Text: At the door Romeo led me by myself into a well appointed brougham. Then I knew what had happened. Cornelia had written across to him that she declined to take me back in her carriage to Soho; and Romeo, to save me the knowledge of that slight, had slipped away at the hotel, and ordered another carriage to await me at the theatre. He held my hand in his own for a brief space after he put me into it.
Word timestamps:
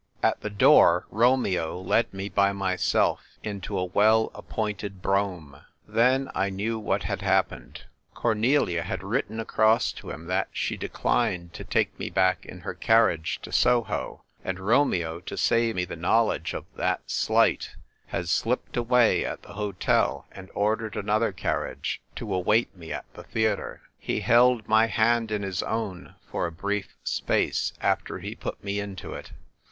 At 0.23 0.41
the 0.41 0.49
door 0.49 1.05
Romeo 1.11 1.79
led 1.79 2.11
me 2.11 2.27
by 2.27 2.53
myself 2.53 3.37
into 3.43 3.77
a 3.77 3.85
well 3.85 4.31
appointed 4.33 4.99
brougham. 5.03 5.57
Then 5.87 6.27
I 6.33 6.49
knew 6.49 6.79
what 6.79 7.03
had 7.03 7.21
happened. 7.21 7.83
Cornelia 8.15 8.81
had 8.81 9.03
written 9.03 9.39
across 9.39 9.91
to 9.91 10.09
him 10.09 10.25
that 10.25 10.49
she 10.51 10.75
declined 10.75 11.53
to 11.53 11.63
take 11.63 11.99
me 11.99 12.09
back 12.09 12.47
in 12.47 12.61
her 12.61 12.73
carriage 12.73 13.41
to 13.43 13.51
Soho; 13.51 14.23
and 14.43 14.59
Romeo, 14.59 15.19
to 15.19 15.37
save 15.37 15.75
me 15.75 15.85
the 15.85 15.95
knowledge 15.95 16.55
of 16.55 16.65
that 16.75 17.01
slight, 17.11 17.75
had 18.07 18.27
slipped 18.27 18.75
away 18.75 19.23
at 19.23 19.43
the 19.43 19.53
hotel, 19.53 20.25
and 20.31 20.49
ordered 20.55 20.95
another 20.95 21.31
carriage 21.31 22.01
to 22.15 22.33
await 22.33 22.75
me 22.75 22.91
at 22.91 23.05
the 23.13 23.21
theatre. 23.23 23.83
He 23.99 24.21
held 24.21 24.67
my 24.67 24.87
hand 24.87 25.31
in 25.31 25.43
his 25.43 25.61
own 25.61 26.15
for 26.25 26.47
a 26.47 26.51
brief 26.51 26.95
space 27.03 27.73
after 27.81 28.17
he 28.17 28.33
put 28.33 28.63
me 28.63 28.79
into 28.79 29.13
it. 29.13 29.33